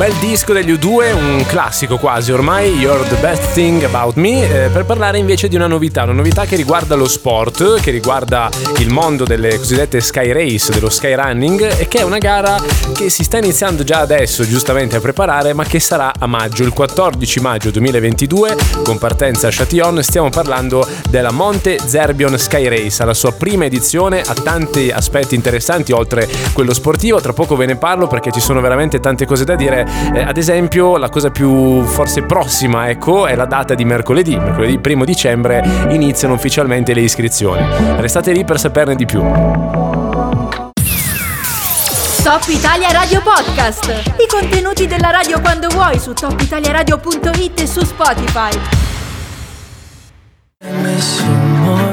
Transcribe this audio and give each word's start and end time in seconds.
bel 0.00 0.14
disco 0.14 0.54
degli 0.54 0.72
U2, 0.72 1.12
un 1.12 1.44
classico 1.46 1.98
quasi 1.98 2.32
ormai, 2.32 2.72
You're 2.72 3.06
the 3.06 3.16
Best 3.16 3.52
Thing 3.52 3.82
About 3.82 4.14
Me, 4.14 4.64
eh, 4.64 4.68
per 4.70 4.86
parlare 4.86 5.18
invece 5.18 5.46
di 5.46 5.56
una 5.56 5.66
novità, 5.66 6.04
una 6.04 6.14
novità 6.14 6.46
che 6.46 6.56
riguarda 6.56 6.94
lo 6.94 7.06
sport, 7.06 7.82
che 7.82 7.90
riguarda 7.90 8.48
il 8.78 8.88
mondo 8.88 9.24
delle 9.24 9.58
cosiddette 9.58 10.00
Sky 10.00 10.32
Race, 10.32 10.72
dello 10.72 10.88
Sky 10.88 11.14
Running 11.14 11.76
e 11.76 11.86
che 11.86 11.98
è 11.98 12.02
una 12.02 12.16
gara 12.16 12.56
che 12.94 13.10
si 13.10 13.24
sta 13.24 13.36
iniziando 13.36 13.84
già 13.84 13.98
adesso 13.98 14.48
giustamente 14.48 14.96
a 14.96 15.00
preparare, 15.00 15.52
ma 15.52 15.64
che 15.64 15.80
sarà 15.80 16.14
a 16.18 16.26
maggio, 16.26 16.62
il 16.62 16.72
14 16.72 17.40
maggio 17.40 17.70
2022, 17.70 18.56
con 18.82 18.96
partenza 18.96 19.48
a 19.48 19.50
Châtillon, 19.52 20.02
stiamo 20.02 20.30
parlando 20.30 20.88
della 21.10 21.30
Monte 21.30 21.78
Zerbion 21.78 22.38
Sky 22.38 22.68
Race, 22.68 23.02
alla 23.02 23.12
sua 23.12 23.32
prima 23.32 23.66
edizione, 23.66 24.22
ha 24.22 24.32
tanti 24.32 24.90
aspetti 24.90 25.34
interessanti 25.34 25.92
oltre 25.92 26.26
quello 26.54 26.72
sportivo, 26.72 27.20
tra 27.20 27.34
poco 27.34 27.54
ve 27.54 27.66
ne 27.66 27.76
parlo 27.76 28.06
perché 28.06 28.30
ci 28.32 28.40
sono 28.40 28.62
veramente 28.62 28.98
tante 28.98 29.26
cose 29.26 29.44
da 29.44 29.56
dire 29.56 29.88
eh, 30.14 30.22
ad 30.22 30.36
esempio, 30.36 30.96
la 30.96 31.08
cosa 31.08 31.30
più 31.30 31.82
forse 31.82 32.22
prossima, 32.22 32.88
ecco, 32.88 33.26
è 33.26 33.34
la 33.34 33.46
data 33.46 33.74
di 33.74 33.84
mercoledì. 33.84 34.36
Mercoledì 34.36 34.80
1 34.92 35.04
dicembre 35.04 35.62
iniziano 35.90 36.34
ufficialmente 36.34 36.94
le 36.94 37.02
iscrizioni. 37.02 37.64
Restate 37.96 38.32
lì 38.32 38.44
per 38.44 38.58
saperne 38.58 38.94
di 38.94 39.06
più. 39.06 39.20
Top 42.22 42.46
Italia 42.48 42.90
Radio 42.90 43.22
Podcast. 43.22 43.86
I 44.18 44.26
contenuti 44.28 44.86
della 44.86 45.10
radio 45.10 45.40
quando 45.40 45.68
vuoi 45.68 45.98
su 45.98 46.12
topitaliaradio.it 46.12 47.60
e 47.60 47.66
su 47.66 47.82
Spotify 47.84 48.58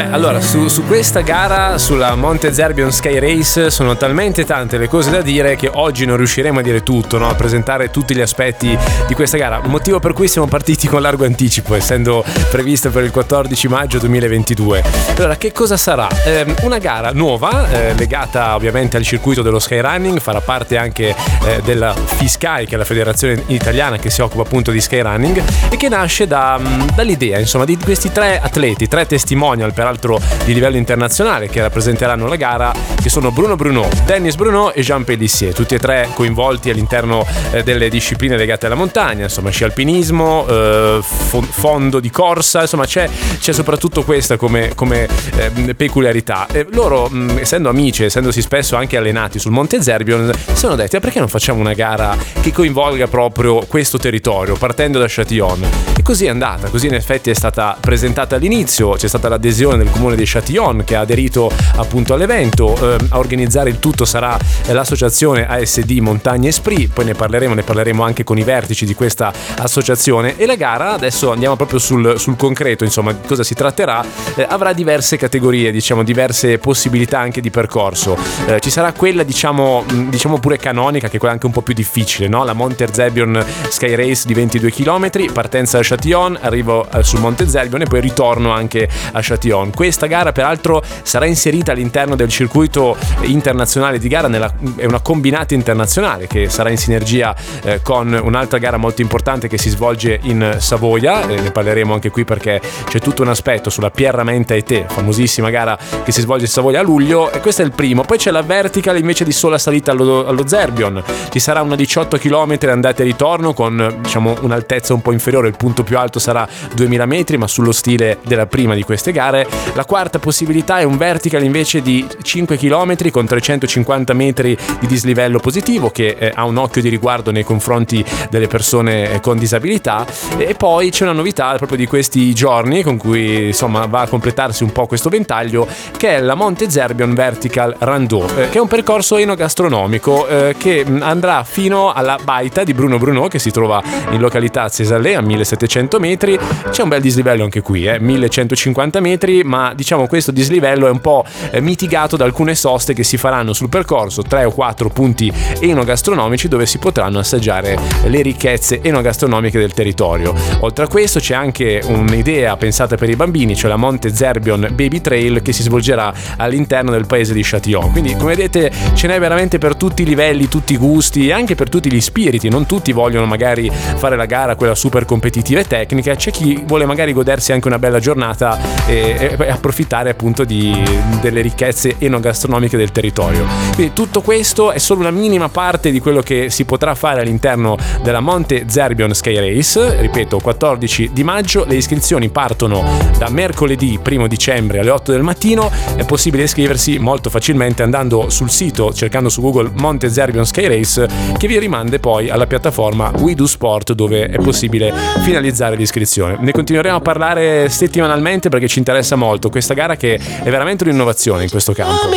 allora, 0.10 0.40
su, 0.42 0.68
su, 0.70 0.86
questa 0.86 1.22
gara, 1.22 1.78
sulla 1.78 2.16
Monte 2.16 2.54
Zerbion 2.54 2.92
Sky 2.92 3.20
Race, 3.20 3.70
sono 3.70 3.98
talmente 3.98 4.46
tante 4.46 4.78
le 4.78 4.88
cose 4.88 5.12
da 5.12 5.22
dire 5.22 5.56
che 5.56 5.70
oggi 5.72 6.06
non 6.06 6.18
riusciremo 6.18 6.60
a 6.60 6.62
dire 6.62 6.82
tutto, 6.82 7.18
no? 7.18 7.28
a 7.30 7.36
presentare 7.36 7.90
tutti 7.90 8.16
gli 8.16 8.22
aspetti 8.22 8.78
di 9.08 9.14
questa 9.14 9.38
gara. 9.38 9.62
Motivo 9.66 10.00
per 10.00 10.14
cui 10.14 10.28
siamo 10.28 10.48
partiti 10.48 10.88
con 10.88 11.02
largo 11.02 11.26
anticipo, 11.26 11.76
essendo 11.76 12.24
prevista 12.50 12.90
per 12.90 13.04
il 13.04 13.12
14 13.12 13.68
maggio 13.68 14.00
2022. 14.00 14.84
Allora, 15.18 15.36
che 15.36 15.52
cosa 15.52 15.78
sarà? 15.78 16.08
Eh, 16.24 16.46
una 16.62 16.78
gara 16.78 17.12
nuova, 17.12 17.70
eh, 17.70 17.94
legata 17.94 18.56
ovviamente 18.56 18.98
al 18.98 19.04
circuito 19.04 19.42
dello 19.42 19.60
skyrunning, 19.60 20.20
farà 20.20 20.42
parte 20.42 20.78
anche 20.78 21.10
eh, 21.44 21.62
della 21.64 21.94
FISCAI, 21.94 22.66
che 22.66 22.76
è 22.76 22.78
la 22.78 22.86
federazione 22.86 23.44
italiana 23.48 23.98
che 23.98 24.10
si 24.10 24.22
occupa 24.22 24.44
appunto 24.44 24.72
di 24.72 24.80
skyrunning, 24.80 25.44
e 25.70 25.78
che 25.78 25.90
nasce 25.90 26.28
da, 26.28 26.58
mm, 26.60 26.90
dall'idea, 26.96 27.40
insomma, 27.40 27.66
di 27.66 27.78
questi 27.78 28.12
tre 28.12 28.40
atleti, 28.42 28.88
tre 28.88 29.06
testimonial, 29.06 29.74
peraltro 29.74 29.96
4 30.08 30.46
di 30.46 30.54
livello 30.54 30.78
internazionale 30.78 31.50
che 31.50 31.62
rappresenteranno 31.62 32.28
la 32.28 32.38
gara, 32.38 32.72
che 33.02 33.10
sono 33.10 33.32
Bruno 33.32 33.56
Bruno, 33.56 33.90
Dennis 34.06 34.36
Bruno 34.36 34.72
e 34.72 34.82
Jean 34.82 35.04
Pellissier, 35.04 35.54
tutti 35.54 35.76
e 35.76 35.80
tre 35.80 36.10
coinvolti 36.14 36.70
all'interno 36.70 37.26
eh, 37.52 37.64
delle 37.64 37.90
discipline 37.90 38.38
legate 38.38 38.68
alla 38.68 38.76
montagna, 38.76 39.24
insomma 39.24 39.50
sci 39.50 39.66
alpinismo, 39.66 40.46
eh, 40.48 41.00
fondo 41.02 42.00
di 42.00 42.10
corsa, 42.10 42.62
insomma 42.62 42.86
c'è, 42.86 43.10
c'è 43.40 43.52
soprattutto 43.52 44.04
questa 44.04 44.38
come, 44.38 44.74
come 44.74 45.08
eh, 45.36 45.76
peculiarità. 45.76 46.48
E 46.52 46.66
loro, 46.72 47.10
mh, 47.10 47.40
essendo 47.40 47.68
amici, 47.70 48.06
essendosi 48.06 48.42
spesso 48.42 48.76
anche 48.78 48.96
allenati 48.96 49.40
sul 49.40 49.52
Monte 49.52 49.82
Zerbion, 49.82 50.32
si 50.34 50.56
sono 50.56 50.76
detti, 50.76 50.96
ah, 50.96 51.00
perché 51.00 51.20
non 51.20 51.28
facciamo 51.28 51.60
una 51.60 51.74
gara 51.74 52.16
che 52.42 52.54
coinvolga 52.54 53.08
proprio 53.08 53.66
questo 53.68 53.98
territorio, 53.98 54.56
partendo 54.56 55.00
da 55.00 55.06
Châtillon? 55.08 55.96
Così 56.08 56.24
è 56.24 56.30
andata, 56.30 56.70
così 56.70 56.88
in 56.88 56.94
effetti 56.94 57.30
è 57.30 57.34
stata 57.34 57.76
presentata 57.82 58.38
all'inizio, 58.38 58.92
c'è 58.92 59.10
stata 59.10 59.28
l'adesione 59.28 59.76
del 59.76 59.90
comune 59.90 60.16
di 60.16 60.24
Châtillon 60.26 60.86
che 60.86 60.96
ha 60.96 61.02
aderito 61.02 61.52
appunto 61.76 62.14
all'evento. 62.14 62.78
Eh, 62.80 63.08
a 63.10 63.18
organizzare 63.18 63.70
il 63.70 63.80
tutto 63.80 64.06
sarà 64.06 64.40
l'associazione 64.68 65.46
ASD 65.46 65.92
Montagne 65.98 66.48
Esprit, 66.48 66.94
poi 66.94 67.04
ne 67.04 67.14
parleremo, 67.14 67.54
ne 67.54 67.64
parleremo 67.64 68.04
anche 68.06 68.24
con 68.24 68.38
i 68.38 68.44
vertici 68.44 68.86
di 68.86 68.96
questa 68.96 69.34
associazione 69.58 70.38
e 70.38 70.46
la 70.46 70.56
gara, 70.56 70.94
adesso 70.94 71.30
andiamo 71.30 71.58
proprio 71.58 71.78
sul, 71.78 72.18
sul 72.18 72.38
concreto, 72.38 72.86
insomma, 72.86 73.12
di 73.12 73.28
cosa 73.28 73.44
si 73.44 73.54
tratterà, 73.54 74.02
eh, 74.36 74.46
avrà 74.48 74.72
diverse 74.72 75.18
categorie, 75.18 75.74
diciamo, 75.74 76.04
diverse 76.04 76.58
possibilità 76.58 77.20
anche 77.20 77.42
di 77.42 77.50
percorso. 77.50 78.18
Eh, 78.46 78.62
ci 78.62 78.70
sarà 78.70 78.94
quella, 78.94 79.24
diciamo, 79.24 79.84
diciamo 80.08 80.40
pure 80.40 80.56
canonica, 80.56 81.10
che 81.10 81.18
è 81.18 81.20
quella 81.20 81.34
anche 81.34 81.48
un 81.48 81.52
po' 81.52 81.64
più 81.64 81.74
difficile, 81.74 82.30
no? 82.30 82.46
La 82.46 82.54
Monte 82.54 82.88
Zerbion 82.90 83.44
Sky 83.68 83.94
Race 83.94 84.26
di 84.26 84.34
22 84.34 84.72
km, 84.72 85.34
partenza 85.34 85.76
da 85.76 85.84
Châtillon, 85.84 85.96
arrivo 86.42 86.88
eh, 86.92 87.04
sul 87.04 87.20
Monte 87.20 87.48
Zerbion 87.48 87.82
e 87.82 87.86
poi 87.86 88.02
ritorno 88.02 88.52
anche 88.52 88.88
a 89.12 89.20
Châtillon. 89.22 89.72
Questa 89.72 90.06
gara 90.08 90.32
peraltro 90.32 90.84
sarà 91.04 91.26
inserita 91.26 91.72
all'interno 91.72 92.16
del 92.16 92.30
circuito 92.30 92.98
internazionale 93.22 94.00
di 94.00 94.08
gara, 94.08 94.28
nella, 94.28 94.52
è 94.76 94.86
una 94.86 95.00
combinata 95.00 95.54
internazionale 95.54 96.28
che 96.28 96.50
sarà 96.50 96.70
in 96.70 96.78
sinergia 96.78 97.36
eh, 97.64 97.82
con 97.82 98.20
un'altra 98.22 98.58
gara 98.58 98.78
molto 98.78 99.02
importante 99.02 99.48
che 99.48 99.58
si 99.58 99.70
svolge 99.70 100.20
in 100.24 100.56
Savoia, 100.60 101.28
eh, 101.28 101.40
ne 101.40 101.52
parleremo 101.52 101.94
anche 101.94 102.10
qui 102.10 102.26
perché 102.26 102.62
c'è 102.86 103.00
tutto 103.00 103.22
un 103.22 103.30
aspetto 103.30 103.70
sulla 103.70 103.92
Pierra 103.92 104.24
Menta 104.24 104.54
e 104.54 104.64
Te, 104.64 104.86
famosissima 104.88 105.50
gara 105.50 105.78
che 106.04 106.12
si 106.12 106.22
svolge 106.22 106.46
in 106.46 106.52
Savoia 106.52 106.80
a 106.80 106.84
luglio 106.84 107.32
e 107.32 107.40
questo 107.40 107.62
è 107.62 107.66
il 107.66 107.72
primo, 107.72 108.04
poi 108.04 108.18
c'è 108.18 108.32
la 108.32 108.42
vertical 108.42 108.98
invece 108.98 109.24
di 109.24 109.32
sola 109.32 109.58
salita 109.58 109.92
allo, 109.92 110.26
allo 110.26 110.48
Zerbion, 110.48 111.04
ci 111.30 111.40
sarà 111.40 111.62
una 111.62 111.76
18 111.76 112.18
km 112.18 112.58
andata 112.68 113.02
e 113.02 113.06
ritorno 113.06 113.54
con 113.54 113.98
diciamo 114.02 114.36
un'altezza 114.42 114.94
un 114.94 115.02
po' 115.02 115.12
inferiore, 115.12 115.48
il 115.48 115.58
punto 115.58 115.84
più 115.88 115.98
alto 115.98 116.20
sarà 116.20 116.46
2000 116.76 117.06
metri 117.06 117.38
ma 117.38 117.48
sullo 117.48 117.72
stile 117.72 118.18
della 118.24 118.46
prima 118.46 118.76
di 118.76 118.84
queste 118.84 119.14
gare. 119.14 119.48
La 119.74 119.86
quarta 119.86 120.20
possibilità 120.20 120.80
è 120.80 120.84
un 120.84 120.98
vertical 120.98 121.44
invece 121.44 121.82
di 121.82 122.06
5 122.22 122.58
km 122.58 123.10
con 123.10 123.26
350 123.26 124.14
metri 124.14 124.58
di 124.82 124.86
dislivello 124.88 125.40
positivo 125.40 125.90
che 125.90 126.18
eh, 126.20 126.32
ha 126.36 126.44
un 126.44 126.58
occhio 126.58 126.82
di 126.82 126.90
riguardo 126.90 127.32
nei 127.32 127.46
confronti 127.46 128.04
delle 128.30 128.48
persone 128.48 129.14
eh, 129.14 129.20
con 129.22 129.38
disabilità. 129.38 130.06
E 130.38 130.56
poi 130.56 130.90
c'è 130.90 131.04
una 131.04 131.14
novità 131.14 131.56
proprio 131.56 131.78
di 131.78 131.88
questi 131.88 132.34
giorni 132.34 132.84
con 132.84 132.98
cui 132.98 133.46
insomma 133.46 133.86
va 133.86 134.02
a 134.02 134.08
completarsi 134.08 134.64
un 134.64 134.74
po' 134.74 134.88
questo 134.88 135.08
ventaglio 135.08 135.66
che 135.96 136.18
è 136.18 136.20
la 136.20 136.36
Monte 136.36 136.70
Zerbion 136.70 137.14
Vertical 137.14 137.74
Rando 137.80 138.28
eh, 138.36 138.50
che 138.50 138.58
è 138.58 138.62
un 138.62 138.68
percorso 138.68 139.16
enogastronomico 139.16 140.28
che 140.58 140.86
andrà 141.00 141.44
fino 141.44 141.94
alla 141.94 142.18
baita 142.22 142.64
di 142.64 142.74
Bruno 142.74 142.98
Bruno 142.98 143.28
che 143.28 143.40
si 143.40 143.52
trova 143.52 143.82
in 144.12 144.20
località 144.20 144.68
Cesalè 144.68 145.14
a 145.14 145.22
1700 145.22 145.77
metri 146.00 146.38
c'è 146.70 146.84
un 146.84 146.90
bel 146.90 147.02
dislivello 147.02 147.44
anche 147.44 147.62
qui 147.62 147.86
eh, 147.86 148.00
1150 148.00 149.00
metri 149.00 149.44
ma 149.44 149.74
diciamo 149.74 150.08
questo 150.08 150.32
dislivello 150.32 150.88
è 150.88 150.90
un 150.90 151.00
po' 151.00 151.26
eh, 151.52 151.62
mitigato 151.62 152.18
da 152.18 152.26
alcune 152.26 152.56
soste 152.56 152.94
che 152.94 153.04
si 153.04 153.18
faranno 153.18 153.54
sul 153.54 153.70
percorso, 153.70 154.22
tre 154.24 154.46
o 154.46 154.52
quattro 154.52 154.90
punti 154.90 155.32
enogastronomici 155.60 156.48
dove 156.48 156.66
si 156.66 156.78
potranno 156.78 157.20
assaggiare 157.20 157.78
le 158.06 158.22
ricchezze 158.22 158.82
enogastronomiche 158.82 159.60
del 159.60 159.74
territorio. 159.74 160.34
Oltre 160.62 160.86
a 160.86 160.88
questo 160.88 161.20
c'è 161.20 161.36
anche 161.36 161.82
un'idea 161.86 162.56
pensata 162.58 162.96
per 162.96 163.10
i 163.10 163.16
bambini, 163.16 163.56
cioè 163.56 163.70
la 163.70 163.76
Monte 163.76 164.14
Zerbion 164.14 164.70
Baby 164.74 165.02
Trail 165.02 165.42
che 165.42 165.54
si 165.54 165.64
svolgerà 165.64 166.14
all'interno 166.38 166.92
del 166.92 167.06
paese 167.06 167.34
di 167.34 167.42
Châtillon. 167.44 167.92
Quindi 167.92 168.16
come 168.16 168.36
vedete 168.36 168.72
ce 168.94 169.08
n'è 169.08 169.20
veramente 169.20 169.58
per 169.58 169.76
tutti 169.76 170.02
i 170.02 170.06
livelli, 170.06 170.48
tutti 170.48 170.74
i 170.74 170.78
gusti 170.78 171.28
e 171.28 171.32
anche 171.32 171.56
per 171.56 171.70
tutti 171.70 171.92
gli 171.92 172.02
spiriti, 172.02 172.50
non 172.50 172.66
tutti 172.66 172.92
vogliono 172.92 173.26
magari 173.26 173.70
fare 173.72 174.16
la 174.16 174.26
gara 174.26 174.56
quella 174.56 174.76
super 174.76 175.06
competitiva 175.06 175.60
e 175.68 175.86
tecnica, 175.86 176.16
c'è 176.16 176.32
chi 176.32 176.64
vuole 176.66 176.86
magari 176.86 177.14
godersi 177.14 177.52
anche 177.52 177.68
una 177.68 177.78
bella 177.78 178.00
giornata 178.00 178.58
e, 178.88 179.36
e 179.38 179.50
approfittare 179.50 180.10
appunto 180.10 180.46
di, 180.46 180.74
delle 181.22 181.42
ricchezze 181.42 181.96
enogastronomiche 181.98 182.78
del 182.78 182.92
territorio. 182.92 183.46
Quindi 183.76 183.94
tutto 183.94 184.22
questo 184.22 184.72
è 184.72 184.78
solo 184.78 185.02
una 185.02 185.12
minima 185.12 185.50
parte 185.50 185.92
di 185.92 186.00
quello 186.00 186.22
che 186.22 186.50
si 186.50 186.66
potrà 186.66 186.96
fare 186.96 187.22
all'interno 187.22 187.78
della 188.02 188.22
Monte 188.22 188.66
Zerbion 188.68 189.14
Sky 189.14 189.36
Race, 189.36 190.00
ripeto 190.00 190.40
14 190.40 191.12
di 191.14 191.24
maggio, 191.24 191.66
le 191.66 191.76
iscrizioni 191.76 192.30
partono 192.30 192.84
da 193.18 193.30
mercoledì 193.30 194.00
1 194.04 194.28
dicembre 194.28 194.80
alle 194.80 194.90
8 194.90 195.12
del 195.12 195.24
mattino, 195.24 195.70
è 195.96 196.06
possibile 196.06 196.44
iscriversi 196.44 196.98
molto 196.98 197.30
facilmente 197.30 197.84
andando 197.84 198.30
sul 198.30 198.50
sito 198.50 198.94
cercando 198.94 199.30
su 199.30 199.42
Google 199.42 199.72
Monte 199.74 200.10
Zerbion 200.10 200.46
Sky 200.46 200.68
Race 200.68 201.08
che 201.38 201.48
vi 201.48 201.60
rimanda 201.60 201.98
poi 202.00 202.30
alla 202.30 202.48
piattaforma 202.48 203.12
We 203.18 203.34
Do 203.34 203.48
Sport 203.48 203.94
dove 203.94 204.28
è 204.28 204.38
possibile 204.38 204.94
finalizzare 205.24 205.47
l'iscrizione. 205.76 206.38
Ne 206.40 206.52
continueremo 206.52 206.98
a 206.98 207.02
parlare 207.02 207.70
settimanalmente 207.70 208.50
perché 208.50 208.68
ci 208.68 208.80
interessa 208.80 209.16
molto 209.16 209.26
molto 209.38 209.50
questa 209.50 209.74
gara 209.74 209.96
che 209.96 210.16
è 210.16 210.50
veramente 210.50 210.84
un'innovazione 210.84 211.44
in 211.44 211.50
questo 211.50 211.74
campo. 211.74 212.10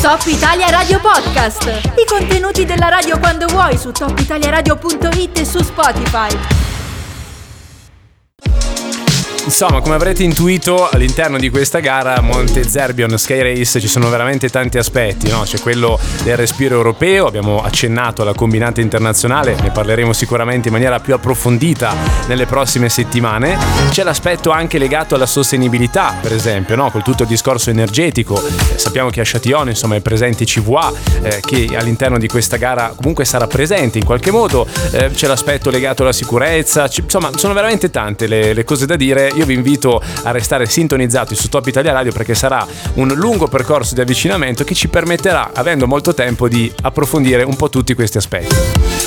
Top 0.00 0.22
Italia 0.26 0.68
Radio 0.68 1.00
Podcast. 1.00 1.64
I 1.96 2.04
contenuti 2.06 2.64
della 2.64 2.88
radio 2.88 3.18
quando 3.18 3.46
vuoi 3.46 3.76
su 3.78 3.90
topitaliaradio.it 3.90 5.38
e 5.38 5.44
su 5.44 5.62
Spotify. 5.62 6.63
Insomma, 9.44 9.82
come 9.82 9.94
avrete 9.94 10.22
intuito, 10.22 10.88
all'interno 10.90 11.36
di 11.36 11.50
questa 11.50 11.80
gara 11.80 12.18
Monte 12.22 12.66
Zerbion 12.66 13.18
Sky 13.18 13.42
Race 13.42 13.78
ci 13.78 13.86
sono 13.86 14.08
veramente 14.08 14.48
tanti 14.48 14.78
aspetti, 14.78 15.28
no? 15.28 15.42
C'è 15.42 15.60
quello 15.60 16.00
del 16.22 16.36
respiro 16.36 16.76
europeo, 16.76 17.26
abbiamo 17.26 17.62
accennato 17.62 18.22
alla 18.22 18.32
combinata 18.32 18.80
internazionale, 18.80 19.54
ne 19.60 19.70
parleremo 19.70 20.14
sicuramente 20.14 20.68
in 20.68 20.72
maniera 20.74 20.98
più 20.98 21.12
approfondita 21.12 21.94
nelle 22.26 22.46
prossime 22.46 22.88
settimane. 22.88 23.58
C'è 23.90 24.02
l'aspetto 24.02 24.50
anche 24.50 24.78
legato 24.78 25.14
alla 25.14 25.26
sostenibilità, 25.26 26.14
per 26.22 26.32
esempio, 26.32 26.74
no? 26.74 26.90
Col 26.90 27.02
tutto 27.02 27.24
il 27.24 27.28
discorso 27.28 27.68
energetico. 27.68 28.42
Eh, 28.42 28.78
sappiamo 28.78 29.10
che 29.10 29.20
a 29.20 29.24
Châtillon, 29.26 29.68
insomma, 29.68 29.96
è 29.96 30.00
presente 30.00 30.46
CVA 30.46 30.90
eh, 31.22 31.40
che 31.40 31.68
all'interno 31.76 32.16
di 32.16 32.28
questa 32.28 32.56
gara 32.56 32.94
comunque 32.96 33.26
sarà 33.26 33.46
presente 33.46 33.98
in 33.98 34.04
qualche 34.06 34.30
modo. 34.30 34.66
Eh, 34.92 35.10
c'è 35.10 35.26
l'aspetto 35.26 35.68
legato 35.68 36.02
alla 36.02 36.12
sicurezza, 36.12 36.88
c- 36.88 37.00
insomma, 37.04 37.30
sono 37.36 37.52
veramente 37.52 37.90
tante 37.90 38.26
le, 38.26 38.54
le 38.54 38.64
cose 38.64 38.86
da 38.86 38.96
dire. 38.96 39.32
Io 39.34 39.44
vi 39.46 39.54
invito 39.54 40.00
a 40.22 40.30
restare 40.30 40.66
sintonizzati 40.66 41.34
su 41.34 41.48
Top 41.48 41.66
Italia 41.66 41.92
Radio 41.92 42.12
perché 42.12 42.34
sarà 42.34 42.66
un 42.94 43.08
lungo 43.08 43.48
percorso 43.48 43.94
di 43.94 44.00
avvicinamento 44.00 44.64
che 44.64 44.74
ci 44.74 44.88
permetterà, 44.88 45.50
avendo 45.52 45.86
molto 45.86 46.14
tempo, 46.14 46.48
di 46.48 46.72
approfondire 46.82 47.42
un 47.42 47.56
po' 47.56 47.68
tutti 47.68 47.94
questi 47.94 48.18
aspetti. 48.18 49.02